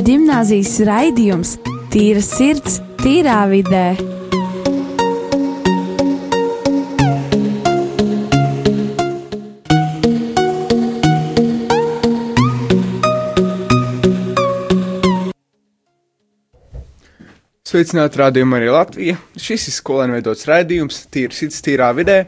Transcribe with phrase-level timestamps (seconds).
[0.00, 1.50] Katoļu gimnāzijas raidījums
[1.92, 3.98] Tīra sirds, tīrā vidē.
[17.60, 19.20] Sveicināti rādījumā arī Latvija.
[19.36, 22.22] Šis ir skolēnu veidots raidījums Tīra sirds, tīrā vidē.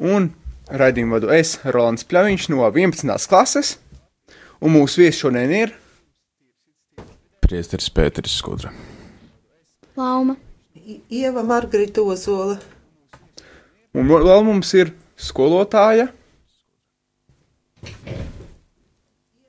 [0.00, 0.32] Un
[0.72, 3.28] raidījumu vadu es, Rolands Pļaviņš no 11.
[3.28, 3.76] klases.
[4.64, 5.80] Un mūsu viesis šodien ir
[7.44, 8.72] Priesteris Pēteris Skudra.
[9.96, 10.36] Lauma.
[11.12, 12.56] Ieva Margarita Ozola.
[13.94, 16.08] Un vēl mums ir skolotāja.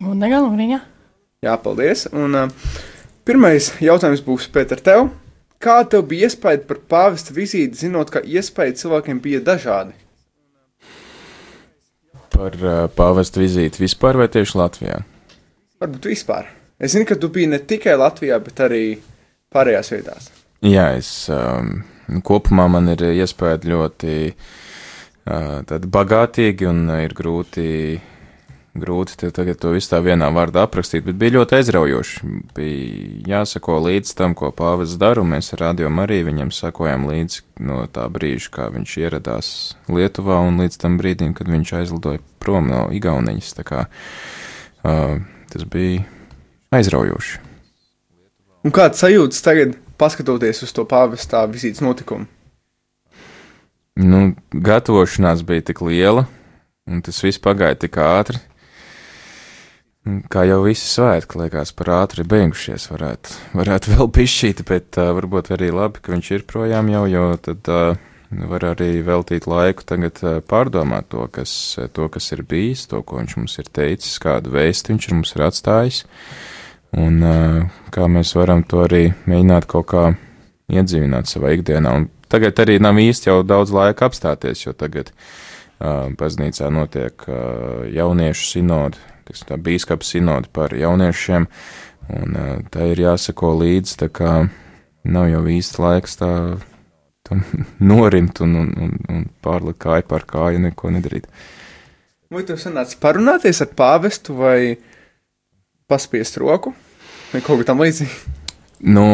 [0.05, 0.79] Un negala Luriņa.
[1.45, 2.05] Jā, paldies.
[2.13, 2.73] Un uh,
[3.25, 5.07] pirmais jautājums būs Pēter tev.
[5.61, 9.95] Kā tev bija iespēja par pāvesta vizīti, zinot, ka iespēja cilvēkiem bija dažādi?
[12.35, 14.99] Par uh, pāvesta vizīti vispār vai tieši Latvijā?
[15.81, 16.51] Varbūt vispār.
[16.79, 18.83] Es zinu, ka tu biji ne tikai Latvijā, bet arī
[19.55, 20.31] pārējās vietās.
[20.65, 21.77] Jā, es um,
[22.25, 27.67] kopumā man ir iespēja ļoti uh, bagātīgi un ir grūti,
[28.75, 32.31] grūti tagad to visu tā vienā vārdā aprakstīt, bet bija ļoti aizraujoši.
[32.57, 37.45] Bija jāsako līdz tam, ko pāvis dara, un mēs ar radio arī viņam sakojam līdzi
[37.63, 39.53] no tā brīža, kā viņš ieradās
[39.87, 43.55] Lietuvā un līdz tam brīdim, kad viņš aizlidoja prom no Igauniņas.
[43.61, 46.03] Tā kā uh, tas bija
[46.75, 47.41] aizraujoši.
[48.65, 52.25] Un kāds sajūtas tagad, paskatoties uz to pāvestā vizītes notikumu?
[53.95, 56.25] Nu, gatavošanās bija tik liela,
[56.89, 58.41] un tas viss pagāja tik ātri.
[60.29, 62.89] Kā jau visi svētki, liekas, par ātri beigušies.
[62.91, 67.23] Varētu, varētu vēl pišķīt, bet uh, varbūt arī labi, ka viņš ir projām jau, jo
[67.47, 68.03] tad uh,
[68.51, 71.55] var arī veltīt laiku tagad uh, pārdomāt to kas,
[71.95, 75.33] to, kas ir bijis, to, ko viņš mums ir teicis, kādu vēstu viņš ir mums
[75.37, 76.03] ir atstājis,
[76.95, 77.19] un
[77.91, 80.03] kā mēs varam to arī mēģināt kaut kā
[80.71, 81.93] iedzīvināt savā ikdienā.
[81.93, 87.85] Un tagad arī nav īsti jau daudz laika apstāties, jo tagad uh, baznīcā notiek uh,
[87.91, 91.47] jauniešu sinodi, tiksim tā bīskapa sinodi par jauniešiem,
[92.19, 94.37] un uh, tā ir jāsako līdzi, tā kā
[95.05, 96.31] nav jau īsti laiks tā
[97.25, 97.45] tam
[97.91, 101.29] norimt un, un, un, un pārlikt kāju par kāju, neko nedarīt.
[102.33, 104.75] Vai tev sanāca parunāties ar pāvestu vai
[105.87, 106.73] paspiest roku
[107.33, 108.41] vai kaut kā tam līdzīga?
[108.85, 109.05] Nu,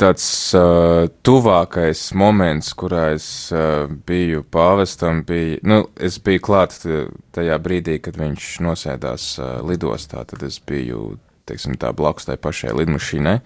[0.00, 0.24] tāds
[0.58, 6.74] uh, tuvākais moments, kurā es uh, biju pāvestam, bija, nu, es biju klāt
[7.36, 11.14] tajā brīdī, kad viņš nosēdās uh, lidostā, tad es biju,
[11.48, 13.38] teiksim, tā blakus tai pašai lidmašīnai.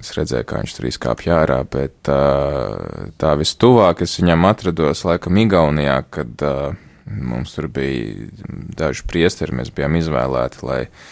[0.00, 5.42] Es redzēju, kā viņš tur izkāpja ārā, bet uh, tā vistuvāk es viņam atrados laikam
[5.42, 6.78] Igaunijā, kad uh,
[7.10, 8.30] mums tur bija
[8.78, 11.04] daži priesteri, mēs bijām izvēlēti, lai uh,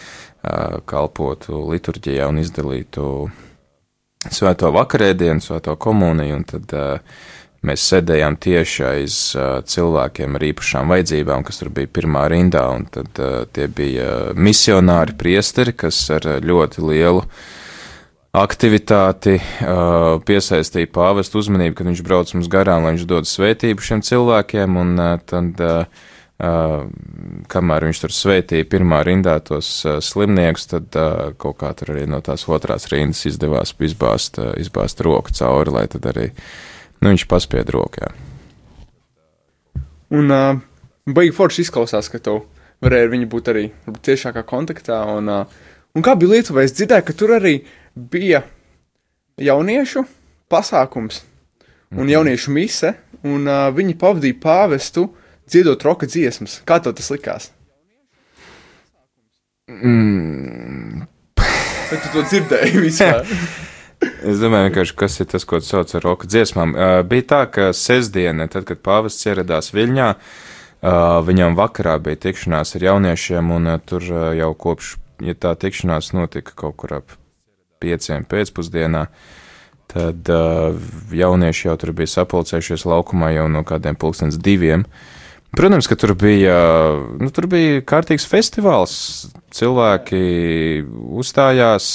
[0.89, 3.05] kalpotu liturģijā un izdalītu
[4.31, 6.75] svēto vakarēdienu, svēto komuniju, un tad
[7.63, 9.17] mēs sēdējām tieši aiz
[9.71, 13.19] cilvēkiem ar īpašām vajadzībām, kas tur bija pirmā rindā, un tad
[13.55, 17.23] tie bija misionāri priesteri, kas ar ļoti lielu
[18.33, 19.37] aktivitāti
[20.27, 24.95] piesaistīja pāvestu uzmanību, kad viņš brauc mums garām, lai viņš dod svētību šiem cilvēkiem, un
[25.29, 25.61] tad,
[26.39, 26.87] uh, uh,
[27.51, 32.05] kamēr viņš tur svētīja pirmā rindā tos uh, slimniekus, tad uh, kaut kā tur arī
[32.09, 36.29] no tās otrās rindas izdevās izbāzt, uh, izbāzt roku cauri, lai tad arī,
[37.01, 38.13] nu, viņš paspied rokā.
[40.13, 40.57] Un uh,
[41.09, 42.39] baigi forši izklausās, ka tu
[42.83, 43.67] varēji ar viņu būt arī
[44.05, 45.03] tiešākā kontaktā.
[45.15, 46.65] Un, uh, un kā bija Lietuvā?
[46.65, 47.55] Es dzirdēju, ka tur arī
[47.95, 48.43] bija
[49.41, 50.05] jauniešu
[50.51, 51.23] pasākums
[51.93, 52.93] un jauniešu mise,
[53.25, 55.07] un uh, viņi pavadīja pāvestu
[55.53, 56.61] dziedot roka dziesmas.
[56.67, 57.51] Kā tev tas likās?
[59.69, 61.05] Mm.
[61.37, 63.29] Vai tu to dzirdēji vispār?
[64.03, 66.73] Es domāju, kas ir tas, ko sauc par roka dziesmām.
[66.75, 72.75] Uh, bija tā, ka sestdiena, tad, kad pāvests ieradās Viļņā, uh, viņam vakarā bija tikšanās
[72.77, 77.15] ar jauniešiem, un uh, tur uh, jau kopš, ja tā tikšanās notika kaut kur ap
[77.83, 79.05] pieciem pēcpusdienā,
[79.93, 80.75] tad uh,
[81.15, 84.87] jaunieši jau tur bija sapulcējušies laukumā jau no kādiem pulkstens diviem.
[85.53, 86.55] Protams, ka tur bija,
[87.21, 88.93] nu, tur bija kārtīgs festivāls.
[89.53, 90.21] Cilvēki
[91.13, 91.89] uzstājās,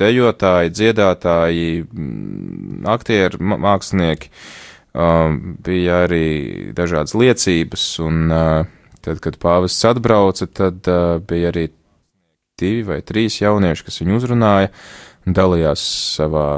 [0.00, 1.66] dejotāji, dziedātāji,
[2.88, 4.30] aktieri, mākslinieki.
[5.66, 6.28] Bija arī
[6.78, 8.32] dažādas liecības, un
[9.04, 10.88] tad, kad pāvests atbrauca, tad
[11.28, 11.66] bija arī
[12.56, 14.72] divi vai trīs jaunieši, kas viņu uzrunāja,
[15.28, 15.84] dalījās
[16.16, 16.48] savā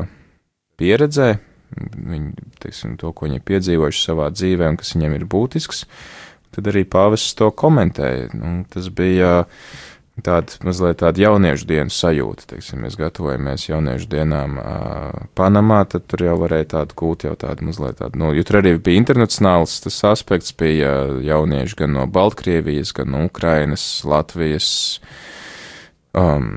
[0.78, 1.32] pieredzē,
[1.74, 5.82] viņi, teiksim, to, ko viņi piedzīvojuši savā dzīvē un kas viņiem ir būtisks
[6.54, 8.32] tad arī pāvests to komentēja.
[8.36, 9.44] Nu, tas bija
[10.24, 12.48] tāda mazliet tāda jauniešu dienas sajūta.
[12.52, 17.68] Teiksim, mēs gatavojamies jauniešu dienām uh, Panamā, tad tur jau varēja tādu gūt jau tādu
[17.68, 22.94] mazliet tādu, nu, jo tur arī bija internacionāls tas aspekts, bija jaunieši gan no Baltkrievijas,
[22.96, 24.70] gan no Ukrainas, Latvijas,
[26.18, 26.48] um,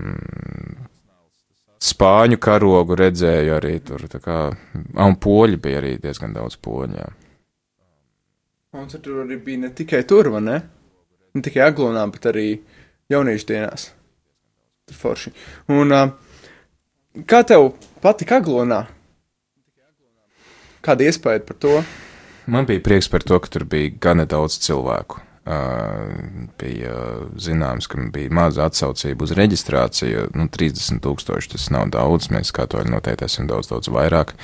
[1.81, 4.41] Spāņu karogu redzēju arī tur, kā,
[5.01, 7.07] un poļi bija arī diezgan daudz poļu, jā.
[8.71, 10.57] Un tur arī bija ne tikai tur, vai ne?
[11.35, 12.45] Ne tikai aglonā, bet arī
[13.11, 13.89] jauniešu dienās.
[14.87, 15.33] Tur forši.
[15.75, 16.13] Un uh,
[17.27, 17.73] kā tev
[18.03, 18.85] patika aglonā?
[20.81, 21.73] Kāda iespēja par to?
[22.47, 25.19] Man bija prieks par to, ka tur bija gana daudz cilvēku.
[26.61, 26.95] Bija
[27.41, 30.29] zināms, ka bija maza atsaucība uz reģistrāciju.
[30.37, 32.29] Nu, 30 tūkstoši tas nav daudz.
[32.33, 34.35] Mēs kā to noteikti esam daudz, daudz vairāk.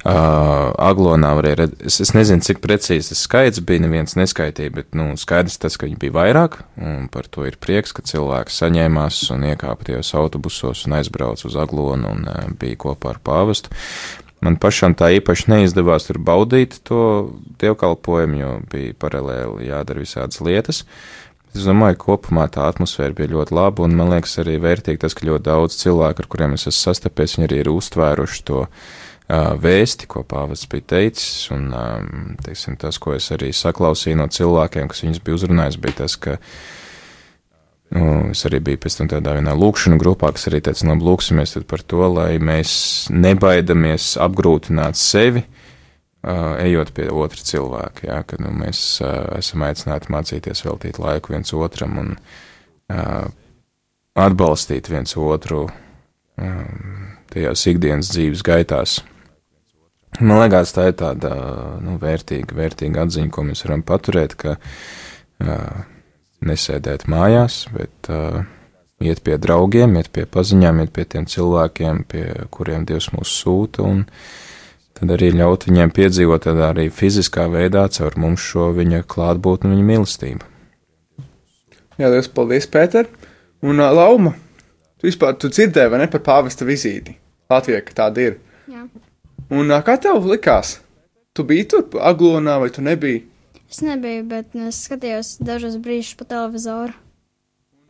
[0.00, 4.96] Uh, Aglonā varēja redzēt, es, es nezinu, cik precīzi tas skaits bija, neviens neskaitīja, bet
[4.96, 9.20] nu, skaidrs tas, ka viņi bija vairāk, un par to ir prieks, ka cilvēki saņēmās
[9.34, 13.76] un iekāpa tajos autobusos un aizbrauca uz Aglonu un uh, bija kopā ar pāvestu.
[14.44, 17.02] Man pašam tā īpaši neizdevās tur baudīt to
[17.60, 20.84] dievkalpojumu, jo bija paralēli jādara visādas lietas.
[21.50, 25.16] Es domāju, ka kopumā tā atmosfēra bija ļoti laba, un man liekas arī vērtīgi tas,
[25.18, 28.70] ka ļoti daudz cilvēku, ar kuriem es esmu sastapies, viņi arī ir uztvēruši to uh,
[29.60, 34.88] vēsti, ko pāvests bija teicis, un um, teiksim, tas, ko es arī saklausīju no cilvēkiem,
[34.92, 36.54] kas viņus bija uzrunājis, bija tas, ka uh,
[37.90, 41.82] es arī biju pēc tam tādā vienā lūkšanu grupā, kas arī teica, labi, lūksimies par
[41.82, 42.72] to, lai mēs
[43.10, 45.42] nebaidamies apgrūtināt sevi,
[46.22, 49.00] ejot pie otra cilvēka, jā, kad nu, mēs
[49.38, 52.16] esam aicināti mācīties veltīt laiku viens otram un
[54.20, 55.66] atbalstīt viens otru
[57.30, 59.00] tajās ikdienas dzīves gaitās.
[60.20, 61.30] Man liekas, tā ir tāda
[61.80, 65.84] nu, vērtīga, vērtīga atziņa, ko mēs varam paturēt, ka uh,
[66.46, 68.42] nesēdēt mājās, bet uh,
[69.00, 73.84] iet pie draugiem, iet pie paziņām, iet pie tiem cilvēkiem, pie kuriem Dievs mūs sūta,
[73.84, 74.04] un
[74.96, 79.76] tad arī ļaut viņiem piedzīvot tādā arī fiziskā veidā caur mums šo viņa klātbūtni un
[79.76, 80.50] viņa mīlestību.
[82.00, 83.08] Jā, liels paldies, Pēter!
[83.60, 84.32] Un uh, Lauma,
[84.96, 87.16] tu vispār tu dzirdēji, vai ne, par pāvesta vizīti
[87.52, 88.38] Latvijā, ka tāda ir?
[88.70, 88.86] Jā.
[89.52, 90.78] Un uh, kā tev likās?
[91.36, 93.26] Tu biji tur aglonā vai tu nebiji?
[93.70, 96.94] Es nebiju, bet es skatījos dažus brīžus pa televizoru.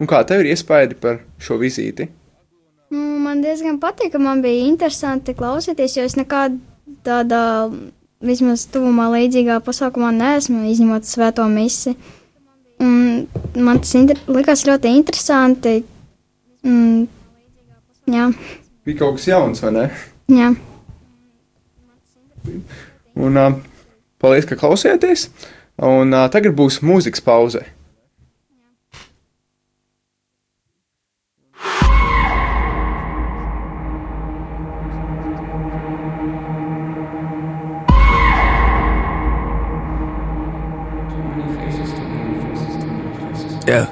[0.01, 2.09] Un kā tev ir iespēja par šo vizīti?
[2.93, 6.59] Nu, man diezgan patīk, ka man bija interesanti klausīties, jo es nekādā
[7.07, 7.45] tādā
[8.21, 11.95] vismaz tuvumā līdzīgā pasākumā neesmu, izņemot svēto misi.
[12.81, 15.79] Un man tas inter likās ļoti interesanti.
[16.67, 17.07] Mm,
[18.13, 18.27] jā.
[18.89, 19.87] Bija kaut kas jauns, vai ne?
[20.33, 20.51] Jā.
[23.21, 23.57] Un uh,
[24.21, 25.29] paldies, ka klausieties!
[25.81, 27.63] Un uh, tagad būs mūzikas pauze.
[43.71, 43.87] Yeah.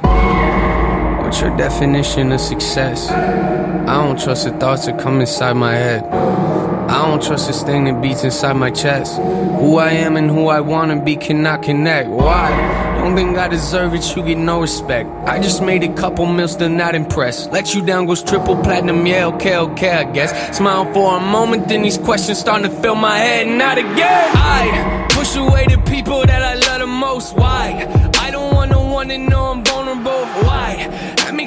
[1.22, 3.10] What's your definition of success?
[3.10, 6.47] I don't trust the thoughts that come inside my head.
[6.88, 9.16] I don't trust this thing that beats inside my chest.
[9.18, 12.08] Who I am and who I wanna be cannot connect.
[12.08, 12.48] Why?
[12.96, 15.10] Don't think I deserve it, you get no respect.
[15.26, 17.52] I just made a couple mil, still not impressed.
[17.52, 20.56] Let you down goes triple platinum, yeah, okay, okay, I guess.
[20.56, 24.30] Smile for a moment, then these questions starting to fill my head, not again.
[24.34, 27.36] I push away the people that I love the most.
[27.36, 27.86] Why?
[28.18, 30.24] I don't want no one to know I'm vulnerable.
[30.46, 30.88] Why?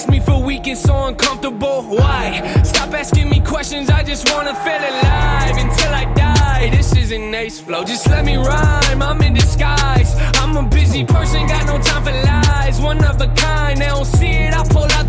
[0.01, 1.83] Makes me feel weak and so uncomfortable.
[1.83, 2.41] Why?
[2.63, 6.69] Stop asking me questions, I just wanna feel alive until I die.
[6.75, 8.99] This isn't ace flow, just let me rhyme.
[8.99, 10.15] I'm in disguise.
[10.41, 12.81] I'm a busy person, got no time for lies.
[12.81, 15.00] One of a kind, they don't see it, I pull out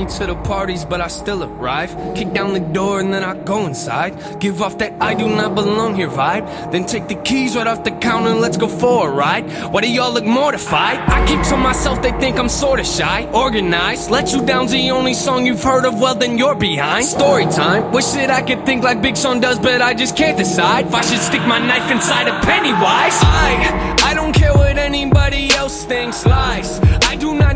[0.00, 1.90] me to the parties, but I still arrive.
[2.14, 4.12] Kick down the door and then I go inside.
[4.40, 6.72] Give off that I do not belong here vibe.
[6.72, 9.44] Then take the keys right off the counter and let's go for a ride.
[9.72, 10.98] Why do y'all look mortified?
[11.16, 13.28] I keep to myself, they think I'm sorta shy.
[13.32, 17.04] Organized, let you down's the only song you've heard of, well then you're behind.
[17.04, 20.38] Story time, wish that I could think like Big Sean does, but I just can't
[20.38, 20.86] decide.
[20.86, 23.18] If I should stick my knife inside a Pennywise.
[23.22, 26.80] I, I don't care what anybody else thinks, lies.
[27.12, 27.49] I do not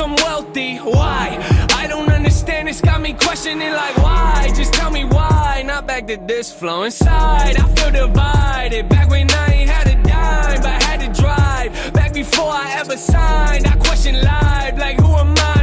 [0.00, 1.36] I'm wealthy, why?
[1.76, 4.50] I don't understand, it's got me questioning like why?
[4.56, 7.56] Just tell me why, not back to this flow inside.
[7.56, 11.92] I feel divided, back when I ain't had a dime, but had to drive.
[11.92, 13.66] Back before I ever signed.
[13.66, 15.59] I question life, like who am I!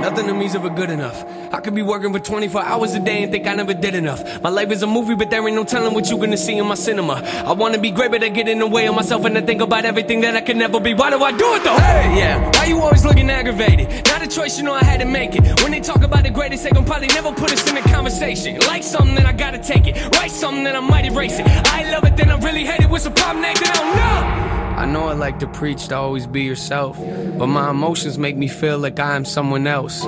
[0.00, 1.24] Nothing to me's ever good enough.
[1.52, 4.42] I could be working for 24 hours a day and think I never did enough.
[4.42, 6.66] My life is a movie, but there ain't no telling what you gonna see in
[6.66, 7.14] my cinema.
[7.14, 9.62] I wanna be great, but I get in the way of myself and I think
[9.62, 10.92] about everything that I can never be.
[10.94, 11.76] Why do I do it though?
[11.76, 12.50] Hey, yeah.
[12.56, 14.06] Why you always looking aggravated?
[14.06, 15.42] Not a choice, you know I had to make it.
[15.62, 18.58] When they talk about the greatest, they gon' probably never put us in a conversation.
[18.66, 19.96] Like something, then I gotta take it.
[20.16, 21.46] Write something, then I might erase it.
[21.46, 22.90] I love it, then I really hate it.
[22.90, 23.66] What's the problem, Nathan?
[23.66, 24.59] I don't know.
[24.76, 28.48] I know I like to preach to always be yourself, but my emotions make me
[28.48, 30.04] feel like I am someone else.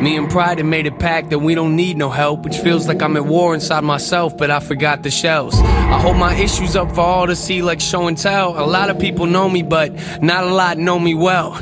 [0.00, 2.88] Me and Pride have made a pact that we don't need no help, which feels
[2.88, 5.58] like I'm at war inside myself, but I forgot the shells.
[5.60, 8.58] I hold my issues up for all to see, like show and tell.
[8.58, 9.92] A lot of people know me, but
[10.22, 11.52] not a lot know me well.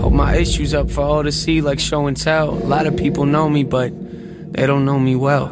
[0.00, 2.50] Hold my issues up for all to see, like show and tell.
[2.50, 3.92] A lot of people know me, but
[4.52, 5.48] they don't know me well.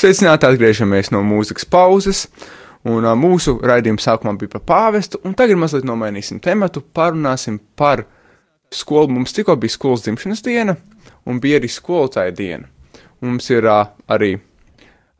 [0.00, 2.22] Sveicināti, atgriežamies no mūzikas pauzes.
[2.88, 6.80] Un uh, mūsu raidījuma sākumā bija par pāvestu, un tagad mazliet nomainīsim tematu.
[6.80, 8.06] Parunāsim par
[8.72, 9.10] skolu.
[9.12, 10.78] Mums tikko bija skolas dzimšanas diena,
[11.28, 12.70] un bija arī skolotāja diena.
[13.20, 14.30] Mums ir uh, arī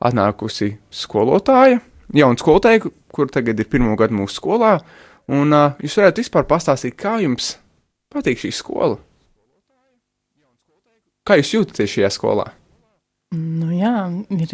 [0.00, 0.70] atnākusi
[1.02, 1.82] skolotāja,
[2.16, 4.78] jauna skolotāja, kur tagad ir pirmo gadu mūsu skolā.
[5.28, 7.58] Un uh, jūs varētu vispār pastāstīt, kā jums
[8.08, 8.96] patīk šī skola?
[11.28, 12.48] Kā jūs jūtaties šajā skolā?
[13.30, 14.52] Nu, jā, ir,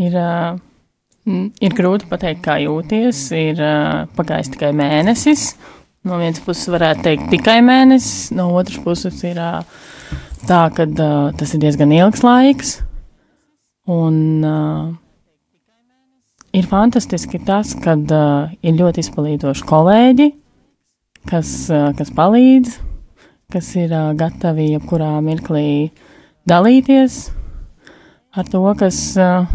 [0.00, 0.14] ir,
[1.60, 3.20] ir grūti pateikt, kā jūties.
[3.36, 3.60] Ir
[4.16, 5.50] pagājis tikai mēnesis.
[6.08, 9.36] No vienas puses, varētu teikt, tikai mēnesis, no otras puses, ir
[10.48, 12.74] tā, ka tas ir diezgan ilgs laiks.
[13.92, 14.16] Un
[16.56, 20.32] ir fantastiski tas, ka uh, ir ļoti izpalīdoši kolēģi,
[21.28, 21.58] kas,
[22.00, 22.78] kas palīdz,
[23.52, 25.90] kas ir gatavi jebkurā mirklī
[26.48, 27.30] dalīties
[28.36, 29.48] ar to, kas uh,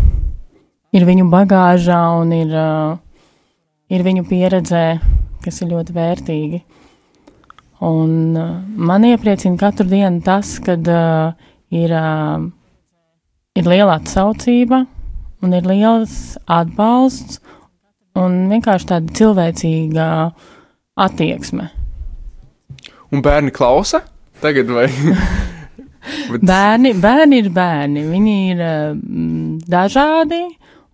[0.95, 2.97] ir viņu bagāžā un ir, uh,
[3.91, 4.85] ir viņu pieredzē,
[5.45, 6.61] kas ir ļoti vērtīgi.
[7.85, 11.35] Un uh, man iepriecina katru dienu tas, kad uh,
[11.73, 12.43] ir, uh,
[13.55, 14.85] ir liela atsaucība
[15.43, 17.41] un ir liels atbalsts
[18.15, 20.05] un vienkārši tāda cilvēcīga
[21.05, 21.69] attieksme.
[23.11, 24.05] Un bērni klausa
[24.43, 24.87] tagad vai?
[26.31, 28.05] Bet- Bērni, bērni ir bērni.
[28.12, 28.95] Viņi ir uh,
[29.71, 30.41] dažādi,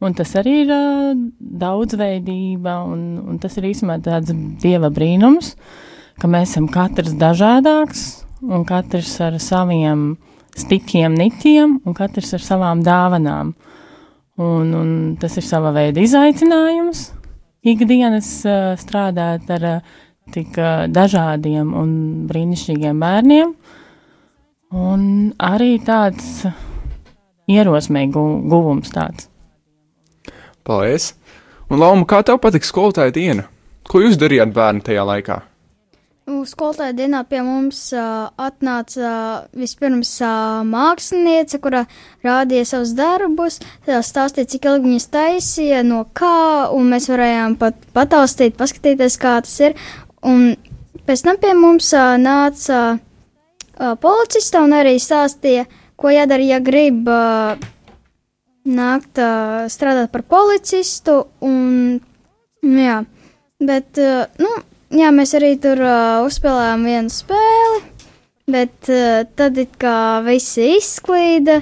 [0.02, 5.56] un tas arī ir uh, daudzveidība, un, un tas ir īstenībā tāds dieva brīnums,
[6.22, 8.06] ka mēs esam katrs dažādāks,
[8.42, 10.14] un katrs ar saviem
[10.58, 13.54] stikiem, niķiem, un katrs ar savām dāvanām.
[14.42, 17.10] Un, un tas ir sava veida izaicinājums
[17.68, 20.00] ikdienas uh, strādāt ar uh,
[20.34, 21.92] tik uh, dažādiem un
[22.32, 23.52] brīnišķīgiem bērniem.
[24.72, 26.46] Un arī tāds
[27.52, 29.28] ierosmēju gu- guvums tāds.
[30.64, 31.14] Paldies!
[31.72, 33.48] Un, Lauma, kā tev patīk skolotāja diena?
[33.88, 35.42] Ko jūs darījāt bērni tajā laikā?
[36.30, 41.82] Nu, Skolotāja dienā pie mums uh, atnāca uh, vispirms uh, māksliniece, kura
[42.24, 47.80] rādīja savus darbus, tad stāstīja, cik ilgi viņas taisīja, no kā, un mēs varējām pat
[47.98, 49.76] pataustīt, paskatīties, kā tas ir.
[50.22, 50.54] Un
[51.10, 53.02] pēc tam pie mums uh, nāca uh,
[54.02, 55.66] policista un arī stāstīja,
[55.98, 57.58] ko jādara, ja grib uh,
[58.66, 61.24] nākt uh, strādāt par policistu.
[61.46, 62.00] Un,
[62.66, 63.02] nu jā,
[63.62, 64.52] bet, uh, nu,
[64.94, 67.82] jā, mēs arī tur uh, uzspēlējām vienu spēli,
[68.52, 71.62] bet uh, tad it kā visi izklīda,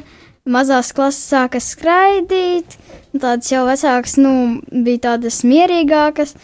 [0.50, 2.80] mazās klases sāka skraidīt,
[3.16, 4.34] tādas jau vecākas, nu,
[4.72, 6.36] bija tādas mierīgākas.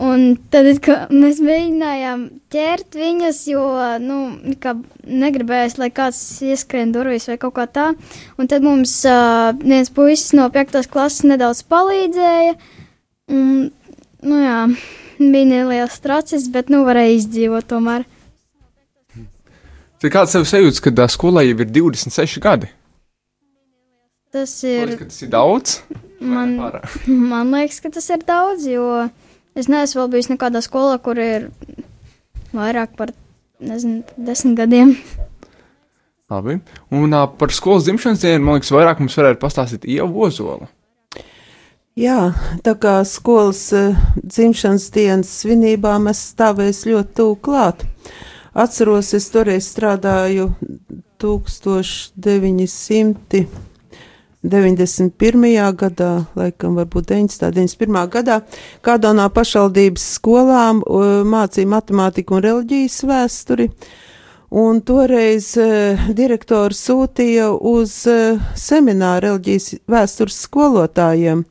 [0.00, 0.64] Un tad
[1.12, 3.64] mēs mēģinājām ķert viņas, jo,
[4.00, 4.20] nu,
[5.04, 7.90] negribējās, lai kāds ieskrien durvīs vai kaut kā tā.
[8.40, 10.80] Un tad mums uh, viens puisis no 5.
[10.88, 12.56] klases nedaudz palīdzēja.
[13.36, 13.68] Un,
[14.24, 14.56] nu jā,
[15.20, 18.08] bija neliels tracis, bet nu varēja izdzīvot tomēr.
[20.00, 22.72] Tad kāds tev sajūta, ka skolai jau ir 26 gadi?
[24.32, 24.94] Tas Ir...
[24.94, 25.80] ir, Tas ir daudz.
[26.24, 26.56] man,
[27.34, 29.10] man liekas, ka tas ir daudz, jo
[29.58, 31.50] es neesmu vēl bijis nekādā skolā, kur ir
[32.56, 33.08] vairāk par,
[33.62, 34.96] nezinu, desmit gadiem.
[36.30, 36.60] Labi.
[36.94, 40.66] Un uh, par skolas dzimšanas dienu, man liekas, vairāk mums varētu pastāstīt Ieva Ozola.
[41.98, 42.32] Jā,
[42.64, 47.78] tā kā skolas uh, dzimšanas dienas svinībām es stāvēju ļoti tuvu klāt.
[48.54, 50.52] Atceros, es toreiz strādāju
[51.22, 53.69] 1900.
[54.42, 55.74] 91.
[55.76, 57.50] gadā, laikam varbūt 90.
[57.52, 58.06] 91.
[58.08, 58.38] gadā,
[58.80, 60.80] kādā no pašvaldības skolām
[61.28, 63.66] mācīja matemātiku un reliģijas vēsturi.
[64.50, 71.44] Un toreiz uh, direktors sūtīja uz uh, semināru reliģijas vēstures skolotājiem.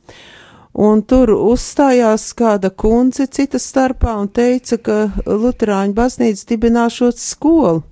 [0.74, 7.86] Un tur uzstājās kāda kundze citas starpā un teica, ka Luterāņu baznīca dibināšot skolu.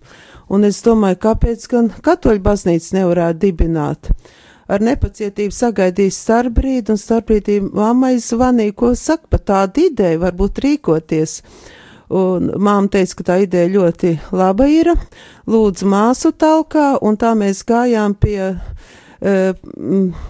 [0.52, 4.12] Un es domāju, kāpēc gan katoļu baznīca nevarētu dibināt?
[4.68, 11.38] Ar nepacietību sagaidīju starpbrīdi, un starpbrīdī mammai zvanīja, ko saka par tādu ideju, varbūt rīkoties.
[12.12, 14.90] Un māma teica, ka tā ideja ļoti laba ir,
[15.48, 19.56] lūdzu māsu talkā, un tā mēs gājām pie uh,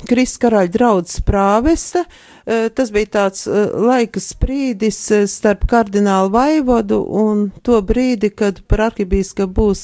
[0.07, 5.01] Kristus karaļa draudzes prāvesta, uh, tas bija tāds uh, laika sprīdis
[5.35, 9.83] starp kardinālu vaivodu un to brīdi, kad par arhibīskapu būs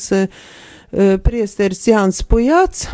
[1.27, 2.87] priesteris Jānis Pujāts.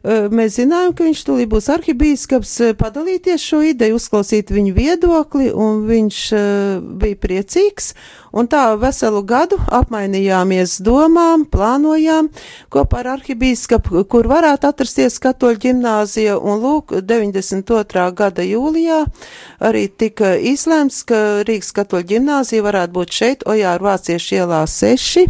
[0.00, 6.20] Mēs zinājām, ka viņš tūlīt būs arhibīskaps, padalīties šo ideju, uzklausīt viņu viedokli, un viņš
[7.02, 7.90] bija priecīgs.
[8.32, 12.30] Un tā veselu gadu apmainījāmies domām, plānojām
[12.72, 18.06] kopā ar arhibīskapu, kur varētu atrasties katoļu ģimnāzija, un lūk, 92.
[18.16, 19.02] gada jūlijā
[19.68, 25.28] arī tika izlēmts, ka Rīgas katoļu ģimnāzija varētu būt šeit, Ojāru Vāciešu ielā 6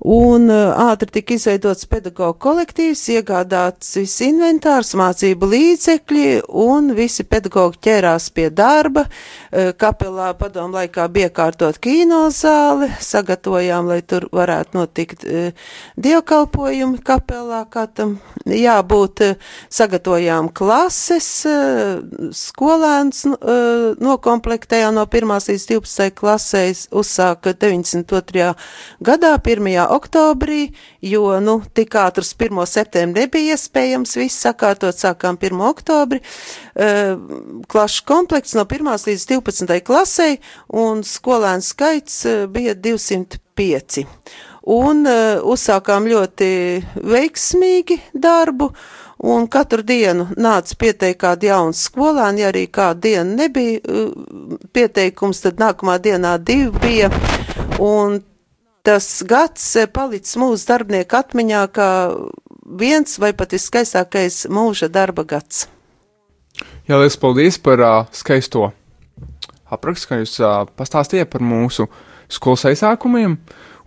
[0.00, 8.30] un ātri tika izveidots pedagoģa kolektīvs, iegādāts viss inventārs, mācību līdzekļi, un visi pedagoģi ķērās
[8.32, 9.04] pie darba.
[9.50, 15.26] Kapelā padomu laikā bija kārtot kinozāli, sagatavojām, lai tur varētu notikt
[16.00, 18.16] dievkalpojumi kapelā, kā tam
[18.46, 19.24] jābūt,
[19.68, 21.28] sagatavojām klases,
[22.40, 23.26] skolēns
[24.00, 25.36] nokomplektējām no 1.
[25.50, 26.10] līdz 12.
[26.16, 28.54] klasēs, uzsāka 92.
[29.04, 30.70] gadā, 1 oktobrī,
[31.04, 32.62] jo, nu, tik ātrs 1.
[32.66, 35.60] septembrī nebija iespējams viss sakārtot, sākām 1.
[35.70, 37.16] oktobri, uh,
[37.70, 38.92] klašu komplekts no 1.
[39.10, 39.80] līdz 12.
[39.86, 40.38] klasei,
[40.68, 44.04] un skolēnu skaits uh, bija 205.
[44.70, 46.50] Un uh, uzsākām ļoti
[47.10, 48.70] veiksmīgi darbu,
[49.20, 53.80] un katru dienu nāca pieteikt kādu jaunu skolēnu, ja arī kādu dienu nebija
[54.72, 57.10] pieteikums, tad nākamā dienā divi bija,
[57.80, 58.20] un
[58.90, 61.90] tas gads eh, palicis mūsu darbinieku atmiņā kā
[62.80, 65.68] viens vai pat viskaistākais mūža darba gads.
[66.90, 68.72] Jā, liels paldies par uh, skaisto
[69.70, 71.86] aprakstu, kā jūs uh, pastāstījāt par mūsu
[72.30, 73.38] skolas aizsākumiem.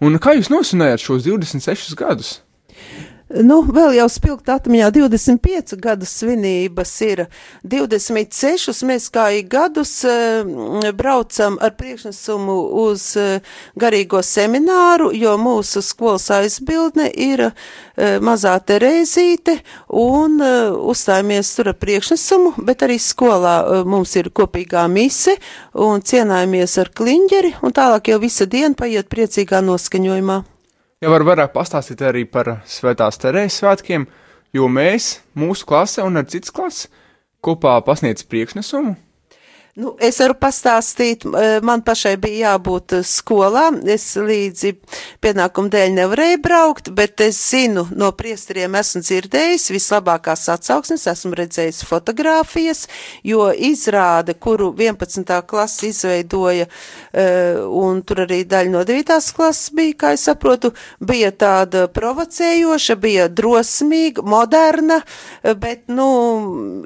[0.03, 2.37] Un kā jūs nosinājāt šos 26 gadus?
[3.33, 7.23] Nu, vēl jau spilgt atmiņā 25 gadu svinības ir
[7.65, 8.83] 26.
[8.85, 10.45] Mēs kā ik gadus uh,
[10.93, 17.57] braucam ar priekšnesumu uz uh, garīgo semināru, jo mūsu skolas aizbildne ir uh,
[18.21, 19.57] mazā Terēzīte
[19.89, 20.37] un
[20.93, 25.35] uzstājamies tur ar priekšnesumu, bet arī skolā mums ir kopīgā mise
[25.73, 30.43] un cienājamies ar kliņģeri un tālāk jau visa diena paiet priecīgā noskaņojumā.
[31.03, 34.05] Ja var vairāk pastāstīt arī par Svētās Terēzes svētkiem,
[34.55, 36.85] jo mēs, mūsu klase un ar citas klases,
[37.43, 38.93] kopā pasniedz priekšnesumu
[39.73, 41.23] Nu, es varu pastāstīt,
[41.65, 44.75] man pašai bija jābūt skolā, es līdzi
[45.25, 51.79] pienākumu dēļ nevarēju braukt, bet es zinu, no priesteriem esmu dzirdējis vislabākās atsauksmes, esmu redzējis
[51.89, 52.83] fotogrāfijas,
[53.25, 55.33] jo izrāde, kuru 11.
[55.49, 56.69] klasa izveidoja,
[57.65, 59.33] un tur arī daļa no 9.
[59.33, 65.01] klases bija, kā es saprotu, bija tāda provocējoša, bija drosmīga, moderna,
[65.41, 66.07] bet, nu,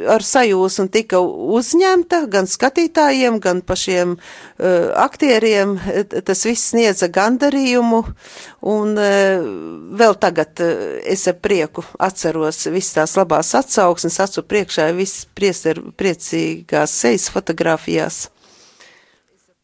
[0.07, 5.77] ar sajūsmu tika uzņemta, gan skatījuma, skatītājiem, gan pašiem uh, aktieriem.
[6.25, 8.03] Tas viss sniedza gandarījumu,
[8.61, 9.41] un uh,
[9.97, 15.81] vēl tagad uh, es ar prieku atceros visas tās labās atsauksmes, acu priekšā viss priester,
[15.97, 18.29] priecīgās sejas fotografijās.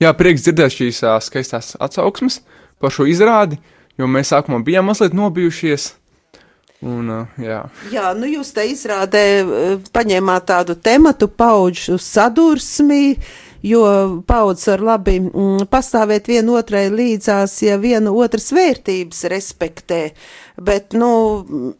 [0.01, 2.41] Jā, prieks dzirdēt šīs skaistās atsauksmes
[2.81, 3.59] par šo izrādi,
[3.97, 5.93] jo mēs sākumā bijām mazliet nobijušies,
[6.83, 7.61] Un, uh, jā.
[7.93, 9.23] jā, nu jūs te izrādē
[9.95, 13.15] paņēmāt tādu tematu paudžu sadursmi,
[13.63, 13.83] jo
[14.27, 20.01] paudzes var labi mm, pastāvēt viena otrai līdzās, ja viena otras vērtības respektē.
[20.59, 21.09] Bet, nu,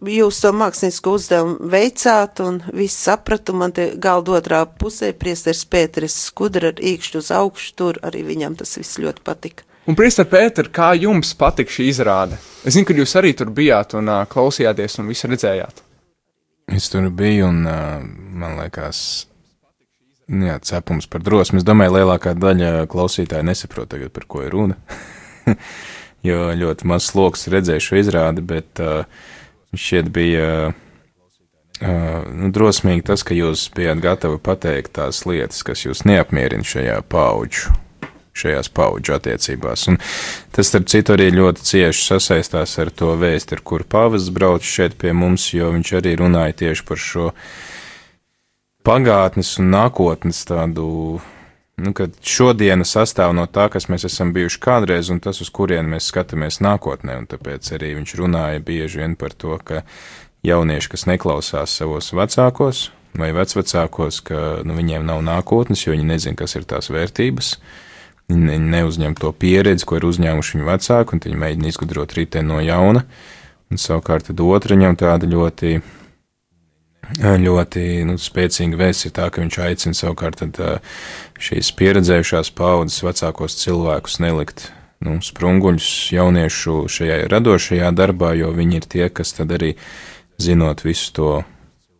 [0.07, 6.15] jūs to mākslinieku uzdevumu veicāt un viss sapratu, man te galda otrā pusē priesteris Pēteris
[6.29, 9.67] skudra ar īkšķu uz augšu, tur arī viņam tas viss ļoti patika.
[9.83, 12.37] Un, Priester, Pēter, kā jums patika šī izrāde?
[12.63, 15.83] Es zinu, ka jūs arī tur bijāt un uh, klausījāties un visu redzējāt.
[16.71, 17.97] Es tur biju un uh,
[18.39, 19.01] man liekas,
[20.31, 21.59] nu jā, cepums par drosmi.
[21.59, 24.79] Es domāju, lielākā daļa klausītāju nesaprot tagad, par ko ir runa.
[26.29, 29.03] jo ļoti maz sloks redzēju šo izrādi, bet uh,
[29.75, 30.79] šķiet bija uh,
[32.31, 37.75] nu, drosmīgi tas, ka jūs bijat gatavi pateikt tās lietas, kas jūs neapmierina šajā paudžu,
[38.37, 39.87] šajās paudžu attiecībās.
[39.91, 39.99] Un
[40.53, 44.97] tas, starp citu, arī ļoti cieši sasaistās ar to vēstu, ar kuru pāvests brauc šeit
[45.01, 47.29] pie mums, jo viņš arī runāja tieši par šo
[48.83, 50.87] pagātnes un nākotnes tādu
[51.81, 55.87] nu, ka šodiena sastāv no tā, kas mēs esam bijuši kādreiz, un tas, uz kurien
[55.89, 57.17] mēs skatāmies nākotnē.
[57.21, 59.83] Un tāpēc arī viņš runāja bieži vien par to, ka
[60.45, 66.37] jaunieši, kas neklausās savos vecākos vai vecvecākos, ka nu, viņiem nav nākotnes, jo viņi nezina,
[66.39, 67.55] kas ir tās vērtības.
[68.31, 72.61] Viņi neuzņem to pieredzi, ko ir uzņēmuši viņu vecāki, un viņi mēģina izgudrot riteni no
[72.63, 73.03] jauna.
[73.71, 75.81] Un savukārt otra ņem tāda ļoti
[77.19, 80.81] ļoti nu, spēcīga vēsts ir tā, ka viņš aicina savukārt tad,
[81.37, 84.71] šīs pieredzējušās paudzes vecākos cilvēkus nelikt
[85.03, 89.75] nu, sprunguļus jauniešu šajā radošajā darbā, jo viņi ir tie, kas tad arī
[90.39, 91.31] zinot visu to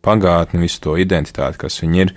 [0.04, 2.14] pagātni, visu to identitāti, kas viņi ir,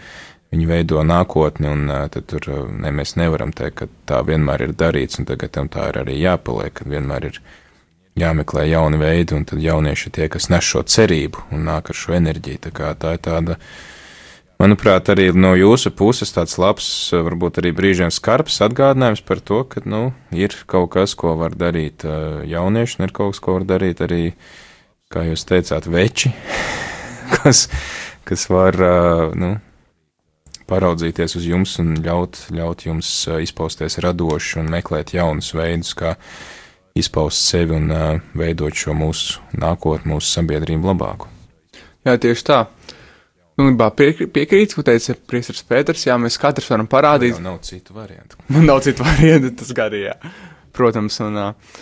[0.54, 5.20] viņi veido nākotni, un tad tur ne, mēs nevaram teikt, ka tā vienmēr ir darīts,
[5.20, 7.42] un tagad tam tā ir arī jāpaliek, ka vienmēr ir
[8.18, 12.16] jāmeklē jauni veidi, un tad jaunieši tie, kas nes šo cerību un nāk ar šo
[12.18, 12.64] enerģiju.
[12.66, 13.58] Tā, kā, tā ir tāda,
[14.62, 19.84] manuprāt, arī no jūsu puses tāds labs, varbūt arī brīžiem skarbs atgādinājums par to, ka,
[19.86, 24.02] nu, ir kaut kas, ko var darīt jaunieši, un ir kaut kas, ko var darīt
[24.08, 24.24] arī,
[25.14, 26.34] kā jūs teicāt, veči,
[27.38, 27.68] kas,
[28.26, 28.82] kas var,
[29.38, 29.58] nu,
[30.68, 33.12] paraudzīties uz jums un ļaut, ļaut jums
[33.44, 36.16] izpausties radoši un meklēt jaunus veidus, kā
[36.98, 41.30] izpaust sevi un uh, veidot šo mūsu nākotni, mūsu sabiedrību labāku.
[42.08, 42.62] Jā, tieši tā.
[43.58, 46.06] Pilnībā piekrīt, ko teica Priestris Pēters.
[46.06, 47.40] Jā, mēs katrs varam parādīt.
[47.40, 48.38] Man nav citu variantu.
[48.54, 50.16] Man nav citu variantu, tas arī, jā.
[50.78, 51.78] Protams, un uh,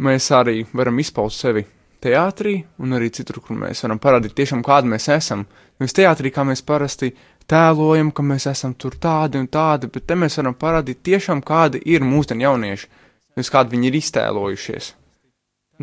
[0.00, 1.66] mēs arī varam izpaust sevi
[2.04, 5.44] teātrī un arī citur, kur mēs varam parādīt tiešām, kādi mēs esam.
[5.80, 7.12] Nevis teātrī, kā mēs parasti
[7.50, 11.82] tēlojam, ka mēs esam tur tādi un tādi, bet te mēs varam parādīt tiešām, kādi
[11.84, 12.92] ir mūsdienu jaunieši
[13.34, 14.90] nevis kādu viņi ir iztēlojušies.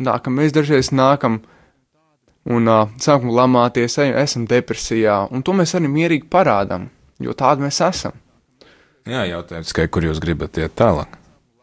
[0.02, 1.42] Tā ka mēs dažreiz nākam
[2.48, 6.88] un uh, sākam lamāties, ejam, esam depresijā, un to mēs arī mierīgi parādām,
[7.22, 8.16] jo tādi mēs esam.
[9.06, 11.18] Jā, jautājums, kā, kur jūs gribat iet tālāk?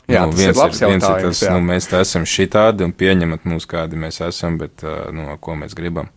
[0.10, 1.52] Jā, nu, tas viens ir labs ir, viens ir tas, jā.
[1.54, 5.56] nu, mēs tā esam šitādi un pieņemat mūs, kādi mēs esam, bet, uh, nu, ko
[5.58, 6.10] mēs gribam.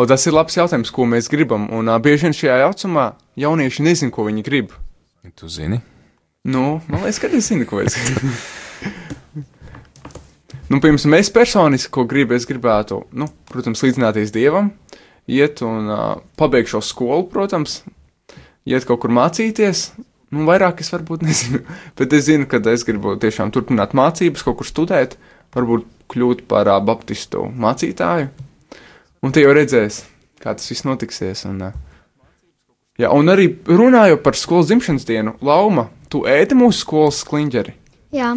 [0.00, 3.02] O, tas ir labs jautājums, ko mēs gribam, un uh, bieži vien šajā jautājumā
[3.42, 4.72] jaunieši nezin, ko viņi grib.
[5.36, 5.82] Tu zini?
[6.48, 8.30] Nu, man liekas, ka es zinu, ko es gribu.
[10.72, 14.72] nu, piemēram, es personiski, ko gribu, es gribētu, nu, protams, līdzināties dievam,
[15.28, 16.08] iet un uh,
[16.40, 17.82] pabeigt šo skolu, protams,
[18.64, 19.90] iet kaut kur mācīties.
[20.32, 21.60] Nu, vairāk es varbūt nezinu,
[22.00, 25.20] bet es zinu, ka es gribu tiešām turpināt mācības, kaut kur studēt,
[25.52, 25.84] varbūt
[26.14, 28.48] kļūt par uh, baptistu mācītāju.
[29.22, 30.04] Un te jau redzēs,
[30.40, 31.44] kā tas viss notiksies.
[31.50, 31.70] Un,
[33.00, 37.72] Jā, un arī runājot par skolas dzimšanas dienu, Lauma, tu ēdi mūsu skolas kliņģeri.
[38.12, 38.34] Jā,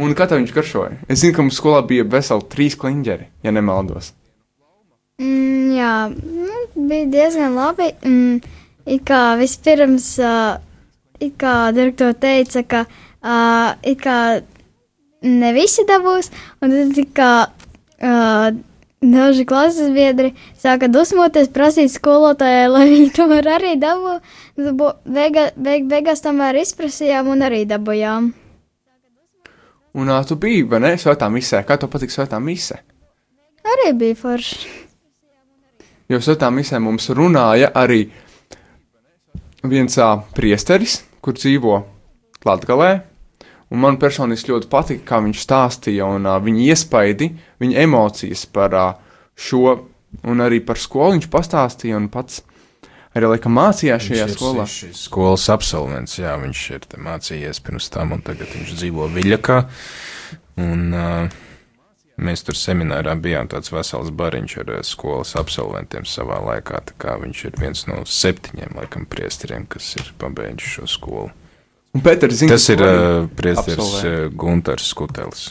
[0.00, 0.94] Un kā tev viņš garšoja?
[1.10, 4.12] Es zinu, ka mums skolā bija veseli trīs kliņģeri, ja nemaldos.
[5.20, 7.90] mm, jā nu, bija diezgan labi.
[8.00, 8.40] Mm,
[8.86, 10.56] it kā vispirms, uh,
[11.20, 14.40] it kā direktori teica, ka uh, it kā
[15.22, 18.48] ne visi dabūs, un tad it kā uh,
[19.02, 24.18] daži klases biedri sāka dusmoties, prasīt skolotājai, lai viņi tomēr arī dabū.
[25.04, 28.32] Beiga, beig, beigās tomēr izprasījām un arī dabūjām.
[29.92, 31.60] Un tu biji, vai ne, svētā misē?
[31.68, 32.78] Kā tev patīk svētā misē?
[33.74, 34.70] Arī bija forši.
[36.08, 38.06] Jo svētā misē mums runāja arī
[39.68, 39.98] viens
[40.36, 41.82] priesteris, kur dzīvo
[42.44, 43.11] Latgalē.
[43.72, 47.30] Un man personīgi ļoti patika, kā viņš stāstīja, un uh, viņa iespaidi,
[47.62, 48.88] viņa emocijas par uh,
[49.38, 49.76] šo,
[50.28, 52.42] un arī par skolu viņš pastāstīja, un pats
[53.16, 54.66] arī laikam mācījās šajā Viņš ir skolā.
[54.68, 59.58] šis skolas absolvents, jā, viņš ir mācījies pirms tam, un tagad viņš dzīvo Viļakā.
[60.60, 61.40] Un uh,
[62.20, 66.82] mēs tur seminārā bijām tāds vesels bariņš ar skolas absolventiem savā laikā,
[67.24, 71.30] viņš ir viens no septiņiem, laikam, priesteriem, kas ir pabeidzuši šo skolu.
[71.92, 75.50] Un Pēters, zini, Tas ir uh, priesteris uh, Guntars Skutelis.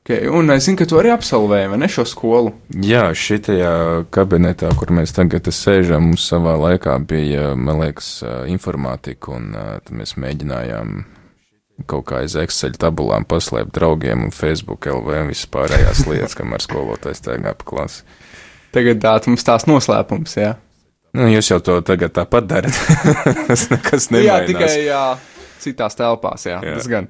[0.00, 2.50] Okay, un es zinu, ka tu arī absolvēji, vai ne, šo skolu?
[2.82, 3.74] Jā, šitajā
[4.10, 9.76] kabinetā, kur mēs tagad sēžam, mums savā laikā bija, man liekas, uh, informātika, un uh,
[9.84, 11.04] tad mēs mēģinājām
[11.88, 16.64] kaut kā aiz Excel tabulām paslēpt draugiem un Facebook LV un visas pārējās lietas, kamēr
[16.64, 18.02] skolotājs staigā pa klasi.
[18.74, 20.56] Tagad tā mums tās noslēpums, jā.
[21.16, 22.76] Nu, jūs jau to tagad tāpat darat.
[23.48, 24.50] Tas nekas Nu, jā, nemainās.
[24.50, 25.02] tikai jā,
[25.62, 26.76] citās telpās, jā, Jā.
[26.78, 27.08] tas gan.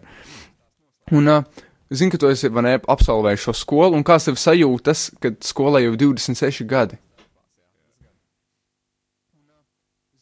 [1.13, 1.45] Un uh,
[1.93, 5.95] zinu, ka tu esi ne, absolvējis šo skolu, un kāds tev sajūtas, kad skolai jau
[6.01, 6.97] 26 gadi?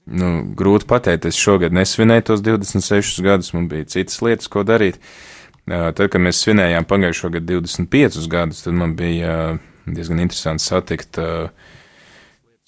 [0.09, 4.97] Nu, grūti pateikt, es šogad nesvinēju tos 26 gadus, man bija citas lietas, ko darīt.
[4.97, 10.65] Uh, Tad, kad mēs svinējām pagājušo gadu 25 gadus, tad man bija uh, diezgan interesanti
[10.65, 11.51] satikt, uh,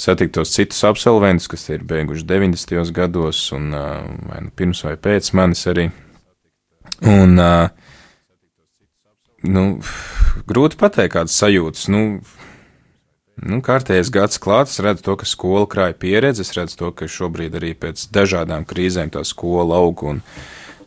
[0.01, 2.93] satikt tos citus absolventus, kas ir beiguši 90.
[2.97, 5.91] gados, un vai nu pirms vai pēc manis arī.
[7.07, 7.37] Un,
[9.57, 9.65] nu,
[10.49, 11.89] grūti pateikt, kādas sajūtas.
[11.93, 12.05] Nu,
[13.41, 17.07] Nu, kārtējais gads klāts, es redzu to, ka skola krāja pieredzi, es redzu to, ka
[17.09, 20.21] šobrīd arī pēc dažādām krīzēm tā skola aug un,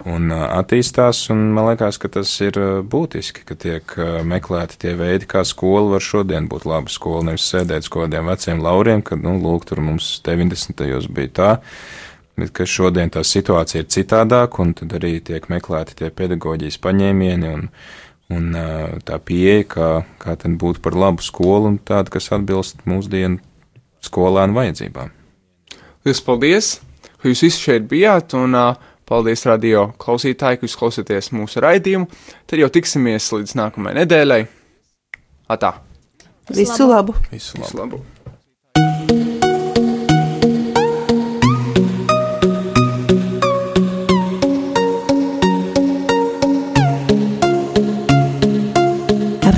[0.10, 2.58] un attīstās, un man liekas, ka tas ir
[2.90, 3.96] būtiski, ka tiek
[4.28, 8.32] meklēti tie veidi, kā skola var šodien būt laba skola, nevis sēdēt uz kaut kādiem
[8.32, 11.08] veciem lauriem, kad, nu, lūk, tur mums 90.
[11.14, 11.52] bija tā,
[12.40, 17.52] bet ka šodien tā situācija ir citādāka, un tad arī tiek meklēti tie pedagoģijas paņēmieni
[17.54, 17.68] un,
[18.34, 18.54] un
[19.08, 19.90] tā pieeja, kā,
[20.20, 23.40] kā tad būtu par labu skolu un tādu, kas atbilst mūsdienu
[24.04, 25.14] skolēnu vajadzībām.
[26.04, 26.74] Lielas paldies,
[27.22, 32.10] ka jūs visi šeit bijāt, un uh, paldies radio klausītāji, ka jūs klausāties mūsu raidījumu.
[32.48, 34.42] Tad jau tiksimies līdz nākamajai nedēļai.
[35.54, 35.76] Atā!
[36.54, 37.16] Visu labu!
[37.32, 37.70] Visu labu!
[37.70, 38.04] Visu labu!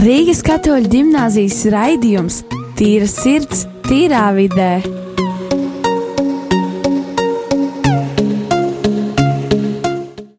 [0.05, 2.43] Rīgas katoļu gimnāzijas raidījums
[2.75, 5.04] Tīra sirds, tīrā vidē.